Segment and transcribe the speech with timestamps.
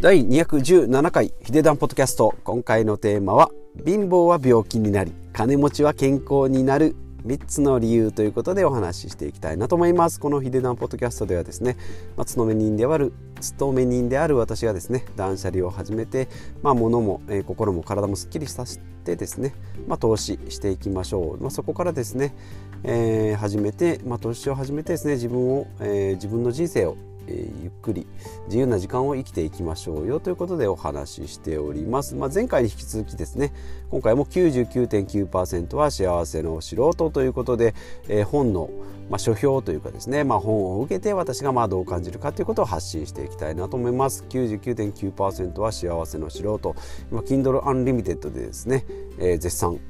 [0.00, 2.32] 第217回ヒデダンポッドキャスト。
[2.44, 3.50] 今回のテーマは
[3.84, 6.94] 貧乏は病気になり金持ちは健康になる
[7.26, 10.20] 3つの理由ということでお話ししていきたいなと思います。
[10.20, 11.76] このヒデダンポッドキャストではですね、
[12.16, 16.28] まあ、勤め人である勤め人である私がですね断捨離を始めて、
[16.62, 19.52] まあ、物も、えー、心も体もすっきりさせてですね、
[19.88, 22.36] まあ、投資していきましょう、まあ、そこからですね、
[22.84, 26.96] えー、始めて、まあ、投資を始めてですね自分を、えー、自分の人生を
[27.28, 28.06] えゆっくり
[28.46, 33.52] 自由な時間を生きていきましょうよということでお話ししております、まあ、前回に引き続きですね
[33.90, 37.74] 今回も99.9%は幸せの素人ということで、
[38.08, 38.70] え、本の
[39.08, 44.24] まあ、書評というかですね、まあ、本を受けて私がまあどう感じるかということを発信していきたいなと思います。
[44.28, 46.76] 99.9%は幸せの素人
[47.10, 48.84] 今 Kindle Unlimited でですね、
[49.18, 49.80] えー、絶賛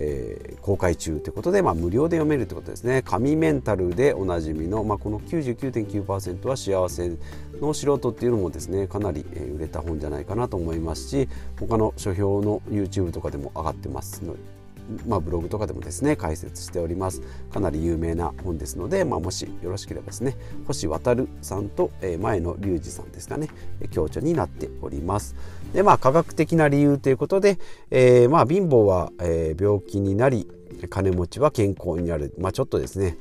[0.00, 3.02] えー、公開中ということで、まあ、無料で読めるということですね。
[3.02, 7.16] 神メンタルでおなじみの、まあ、この99.9%は幸せ
[7.60, 9.24] の素人っていうのもですねかなり
[9.56, 11.28] 売れた本じゃないかなと思いますし
[11.58, 14.58] 他の書評の YouTube とかでも上がってますので
[15.06, 17.20] まあ、ブログとかでもですね解説しております。
[17.52, 23.48] かなり有名な本ですので、まあ、もしよろしければですね星渉さんと、前野隆二さんですかね
[23.92, 25.34] 共著になっております。
[25.72, 27.58] でまあ科学的な理由ということで、
[27.90, 30.48] えー、まあ貧乏は、えー、病気になり
[30.90, 32.34] 金持ちは健康になる。
[32.38, 33.16] まあちょっとですね。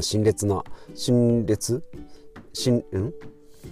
[0.00, 0.62] 辛烈な
[0.94, 1.82] 辛烈
[2.52, 2.82] しんん？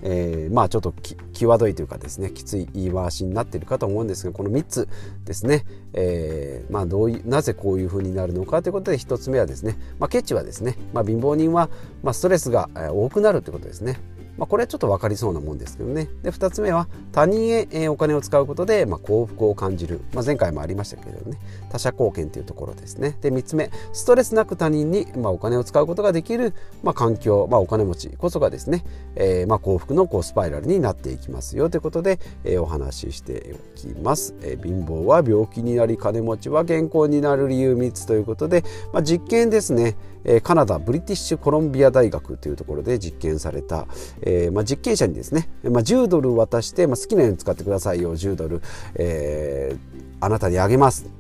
[0.03, 0.93] えー、まあちょっと
[1.33, 2.31] 際どいというかですね。
[2.31, 4.89] きつい言い回しになっているかと思うんですがこの3つ
[5.25, 11.71] ですね、えー、まあどういうなぜこういうふうになるのかということで1つ目はですね、まあ、ケチはですね、まあ、貧乏人は、
[12.03, 14.01] まあ、ストレスが多くなるということですね。
[14.39, 16.09] まあ、これはちょっと分かりそうなもんですけどね。
[16.23, 21.39] で2つ目は他人へお金を使うことで、まあ、幸福を感じる、まあ、前回もありましたけどね。
[21.71, 23.17] 他者貢献というところですね。
[23.21, 31.71] で3つ目ストレスなく他人に、まあ、お金を使うことができる、まあ、環境、まあ、お金持ちこそがですね、えーまあ、幸福のこうスパイラルになっていきますよ。
[31.71, 38.09] ということで、えー、お話ししておきます、えー、貧乏は病気になり金持ちは健康になる理由3つ。
[38.09, 39.97] ということで、まあ、実験ですね。
[40.43, 43.87] カナダブリティッシュコロンビア大学というところで実験された、
[44.53, 48.63] まあ、実験者にですね、まあ、10ドル渡して、まあ、好きなように使ってくださいよ10ドル、
[48.95, 51.11] えー、あなたにあげます。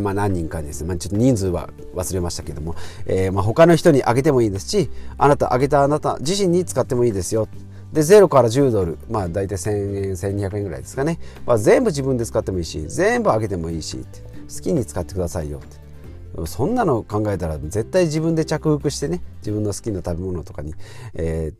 [0.00, 2.74] まあ、何人かです、まあ、ちょっと人数は忘れましたけども、
[3.06, 7.46] えーまあ、他の人にあげてもいいですしあなたあげたあなた自身に使ってもいいですよ。
[7.92, 15.58] で0から10ドルまあ大体1000円1200円ぐらいですかね、まあ、全部自分で使ってもいいし全部あげてもいいし好きに使ってくださいよ。
[15.58, 20.74] ってそんなの考えたら絶対自分で着服してね自分の好きな食べ物とかに、
[21.12, 21.54] えー、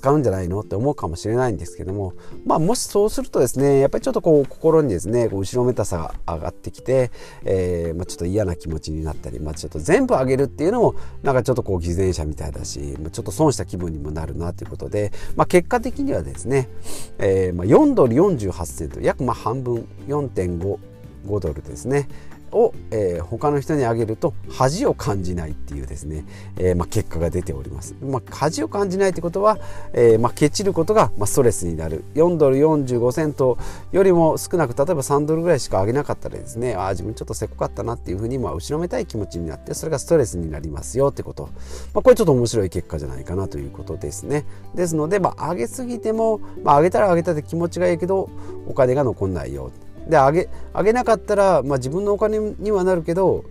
[0.00, 2.14] 使うんじゃないのって思うかもしれないんですけども
[2.46, 7.10] まあもしそうするとですねやっぱりちょっとこう心にですねこう後ろめたさが上がってきて、
[7.44, 16.70] えーまあ、ちょっと嫌な気持ちになったり、まあ、ちょっと全部あげるっていうのもなんかちょっとこう偽善者みたいだしちょっと損した気分にもなるなということで、まあ、結果的にはですね、
[17.18, 20.78] えーまあ、4ドル48セント約まあ半分4.5
[21.26, 22.08] 5ドルですね。
[22.52, 26.24] を、えー、他の人にあげると恥を感じないっていうですね、
[26.56, 29.58] えーまあ、結果が出ております、まあ、恥を感じないってことは、
[29.92, 32.04] えーまあ、ケチることが、ま、ストレスになる。
[32.14, 33.58] 4ドル45セント
[33.92, 41.50] よりも少なく例えば3ドルぐらいしかあげなかったらですねああ自分ちょっとせっこかったなっていうふうに、まあ、後ろめたい気持ちになってそれがストレスになりますよってこと、
[41.94, 44.44] ま、これちょっと面白い結果じゃないかなということですね。
[44.74, 48.30] ですので、まあ、上げすぎても、まあ、上げたら上げたで気持ちがいいけど
[48.66, 49.70] お金が残んないよ。
[50.08, 53.44] であげあげなかったら、まあ、自分のお金にはなるけど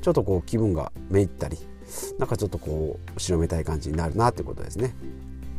[0.00, 1.58] ちょっとこう気分がめいったり
[2.18, 4.94] なんかちょっとこう後ろめたい感じになるなということですね。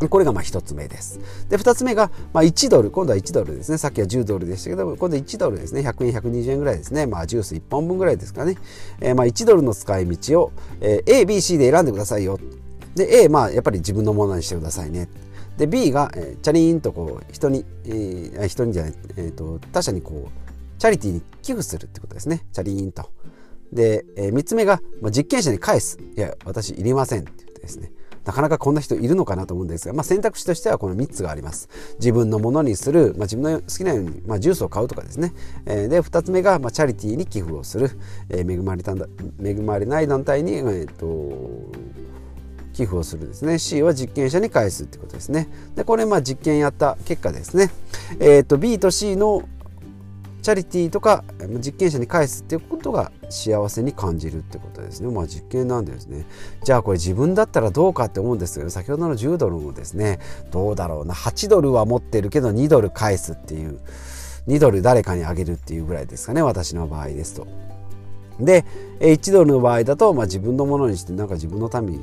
[0.08, 1.20] これがまあ1つ目です。
[1.50, 2.90] で、2つ目が、まあ、1ドル。
[2.90, 3.78] 今度は1ドルですね。
[3.78, 5.82] さっきは10ドルでしたけど、今度は1ドルですね。
[5.82, 7.06] 100円、120円ぐらいですね。
[7.06, 8.56] まあ、ジュース1本分ぐらいですかね。
[9.02, 12.40] えー、まあ、1ドルの使い道を、えー、A、B、C で選んでくださいよ。
[12.96, 15.10] で、A、まあ、やっぱり自分のものにしてくださいね。
[15.60, 22.46] で、B が、えー、チャリーンとこう、人に、えー、人にじゃない、えーと他者にこう、チャリティーに寄付するってことですね。
[22.54, 23.12] チャリーンと。
[23.74, 26.00] で、えー、3つ目が、まあ、実験者に返す。
[26.16, 27.92] いや、私いりませんって言ってですね。
[28.26, 31.68] なかなかこんな人いるのかなと思うんですが、まあ、選択肢としてはこの3つがあります。
[32.00, 35.34] 自分のものにする、まあ、自分の好きなように、まあ、ジュースを買うとかですね。
[35.66, 37.90] えー、で、2つ目が、ま、チャリティーに寄付をする。
[38.30, 38.96] えー、恵まれた
[39.44, 41.08] 恵まれない団体に、えーと、
[42.80, 47.72] 寄付をするですね C は実験者に返すってことですねでこれまあ実験やった結果ですね、
[48.20, 49.44] えーと B と C の
[50.42, 51.26] チャリティーとか
[51.64, 55.12] 実験者に返すっていうことが幸せに感じるってことですね。
[55.12, 56.26] まあ実験なんですね。
[56.64, 63.82] じゃあこれ自分だったらどうかって思うんですけど、先ほどの10ドルもですね、どうだろうな、8ドルは持ってるけど2ドル返すっていう、
[64.48, 67.46] 2ドル誰かにあげるっていうぐらいですかね、私の場合ですと。
[68.40, 68.64] で、
[69.02, 72.00] 1ドルの場合だと、まあ、自分のものにしてなんか自分のために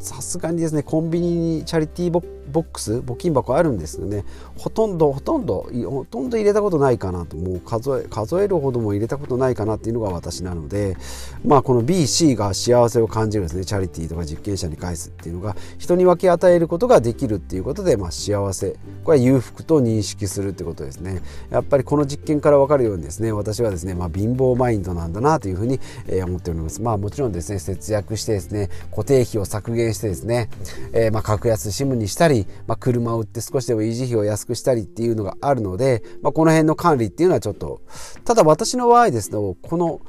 [0.00, 4.24] さすがにですねコンビニにチャリティーボッボックス募金箱あるんですけどね。
[4.56, 7.36] ほとんどほとんどほとんど入れたことないかなと。
[7.36, 10.96] もう数え数えるほども入れたことないかなっていうのが私なので
[11.44, 13.64] まあこの BC が幸せを感じるですね。
[13.64, 21.22] チャリティーとか実験者に返すっていうのが人に分け与えることができるっていうことで、まあ、幸せこれは裕福と認識するってことですね。
[21.50, 26.82] やっぱりこの実験から分かるようにですね私はですね、まあ、貧乏マインドなんだなというふうに、え思っております。
[26.82, 30.48] まあもちろんですね節約してですね固定費を削減してですね、
[30.92, 37.82] えー、まあ格安 SIM にしたり、まあ、車を売って少しでも維持費を安くしたりっていうのがあるので、まあ、この辺の管理っていうのはちょっと
[38.24, 40.00] ただ私の場合ですとこの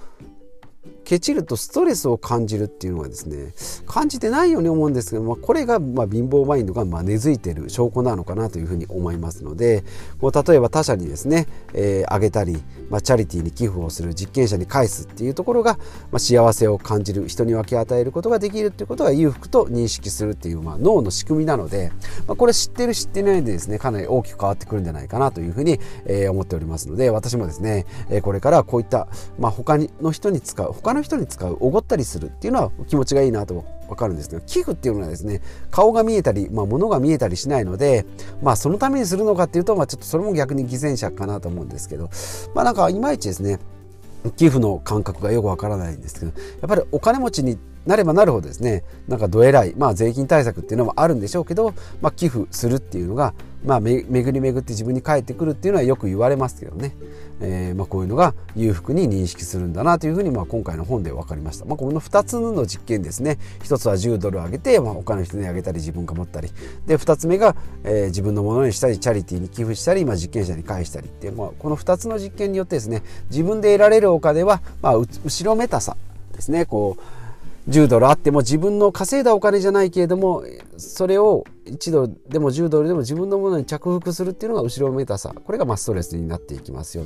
[1.03, 3.53] ケチるとストレスを感じるっていうのはですね
[3.85, 9.83] 感じてないように思うんですけどもこれがま貧乏マインドがま根付いてる証拠なのかなというふうに思いますので
[10.19, 15.77] こう例えば他者にですね、えー、あげたり、まあ、チャリティーに寄付をする実験者に返すっていうところが、
[16.11, 21.91] まあ、幸せを感じる人に分け与えることができるっていうことが裕福と認識するっていう、まあ、脳の仕組みなので、
[22.27, 29.07] ま、これ知ってる知ってないでですねかなり大きく変わってくるんじゃないかなというふうに、え、思っておりますので私もですね、え、これからこういった、
[29.39, 38.05] ま、他の人に使う他の人に使うおごったりするっていうのは気持ちがいいなと分かるんですけど寄付っていうのはですね顔が見えたり、まあ、物が見えたりしないので、
[38.41, 42.09] まあ、そのためにするのかっていうと、まあ、ちょっとそれも逆に偽善者かなと思うんですけど
[42.55, 43.59] まあなんかいまいちですね
[44.37, 46.33] 寄付の感覚がよくわからないんですけどや
[46.67, 53.33] っぱりお金持ちになればなるほどですねなんかどえらい、まあ、税金対策っていうのもあるんでしょうけど、まあ、寄付するっていうのが、
[53.65, 56.95] まあ、巡り巡って自分に返ってくるっていうのはよく言われますけどね、
[57.41, 63.39] えーまあ、こういうのが裕福に認識するんだなというふうに、まあ、今回の本で分かりました、まあ、この2つの実験ですね。
[63.63, 66.49] 1つは10ドル上げて、まあ、他の人にあげたり自分が持ったり。
[66.85, 75.97] で2つ目が、えー、自分のものにしたりチャリティーに寄付したり、まあ、実験者に返したりっていう、まあ、この2つの実験によってですね自分で得られるお金は、まあ、後ろめたさ
[76.33, 76.65] ですね。
[76.65, 77.20] こう
[77.71, 80.43] 10ドルあっても自分の稼いだお金じゃないけれども
[80.77, 85.33] それを1ドルでも10ドルでも自分のものに着服するっていうのが後ろめたさ。
[85.33, 87.05] これがまストレスになっていきますよ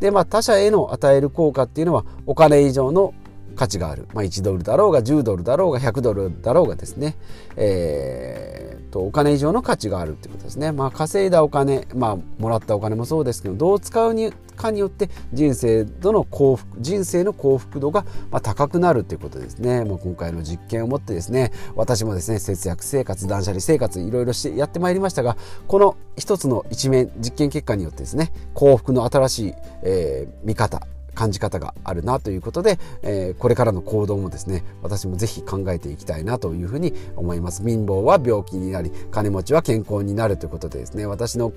[0.00, 3.14] でまあ他者への与える効果っていうのはお金以上の
[3.54, 7.16] 価値がある、まあ、1ドルだろうが10ドルだろうが100ドルだろうがですね、
[7.56, 25.36] えー、とお金以上の価値があるってことですね、まあ、稼いだお金、まあ、もらったお金もそうですけどどう使うにかによって人生との幸福人生の幸福度がま高くなるということですね、まあ今回の実験をもってですね私もですね節約生活断捨離生活いろいろしてやってまいりましたが
[25.66, 37.62] この一つの一面実験結果によってですね幸福の新しい、えー、見方感じ方があるなということで、えー、これからの行動もですね私もぜひ考えていきたいなというふうに思います。
[37.64, 41.52] 貧乏は病気になり金持ちは健康になるということでですね私の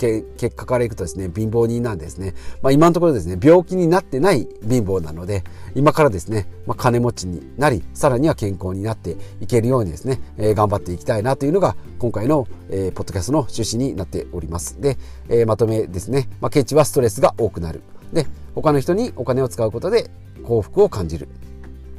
[0.00, 14.80] 結果からいくとですね貧乏人なんですね、まあ、今のところですね病気になってない貧乏なので今からですね、まあ、金持ちになりさらには健康になっていけるようにですね、えー、頑張っていきたいなというのが今回の、えー、ポッドキャストの趣旨になっております。
[14.80, 14.96] で、
[15.28, 17.82] えー、まとめですね、まあ、ケチはストレスが多くなる。
[18.12, 20.10] で他の人にお金を使うことで
[20.44, 21.28] 幸福を感じる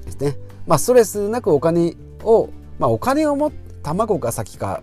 [0.06, 0.36] ですね。
[0.68, 2.50] まあ、ストレスなくお金を、
[2.80, 3.52] まあ、お金をも
[3.84, 4.82] 卵が先か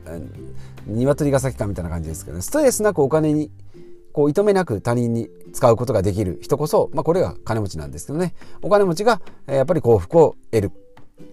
[0.87, 3.51] 鶏が先かみたいな感じですけど、ね、ストレスなくお金に
[4.19, 8.35] こう、いとめなく他人に使うことができる人こそ、まあ、これが金持ちなんですけどね。
[8.63, 10.73] お金持ちが、やっぱり幸福を得る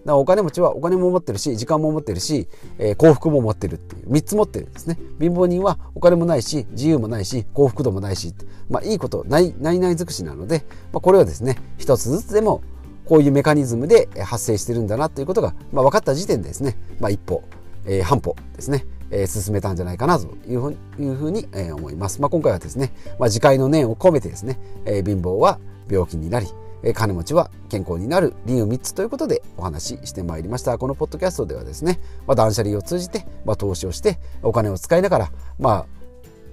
[0.06, 2.48] お金持ちはお金も持ってるし時間も持ってるし、
[2.78, 8.34] えー、幸福も持ってるっていう3つ持ってるんですね貧乏人はお金もないし自由もないし幸福度もないし、
[8.70, 12.62] まあ、いいことないないない尽くしなので、まあ、これをですね一つずつでも
[13.04, 17.42] こういうメカニズムで発生してるんだなということが、まあ、分かった時点でですね、まあ、一歩、
[17.84, 22.20] えー、半歩ですねえー、進めたんじゃないかなというふういうふうに、思います。
[22.20, 25.58] まあ、今回はですね、まあ、自戒の念を込めてですね、えー、貧乏は
[25.88, 26.48] 病気になり、
[26.92, 30.78] 金持ちは健康になる理由3つということでお話ししてまいりました。
[30.78, 35.86] このポッドキャストではですね、まあ、断捨離を通じて、まあ、投資をしてお金を使いながらまあ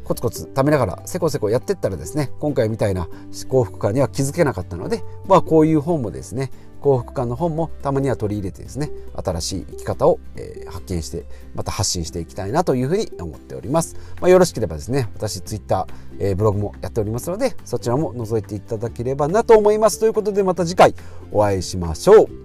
[0.03, 3.07] コツコツ貯めながらせこせこやってったらですね今回みたいな
[3.47, 6.51] 幸福感には気づけなかったのでまあこういう本もですね
[6.83, 19.99] 幸福感の本もたまには取り入れてですね新しい生き方を、えー、発見してまた発信していきたいなというふうに思っております、まあ、よろしければですね私ツイッター、えー、ブログもやっておりますのでそちらも覗いていただければなと思います。
[19.99, 20.93] ということでまた次回
[21.31, 22.42] お会いしましょう。